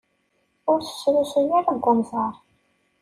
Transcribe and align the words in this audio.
Ur 0.71 0.79
t-srusuy 0.81 1.49
ara 1.57 1.75
deg 1.75 1.85
unẓar. 1.91 2.35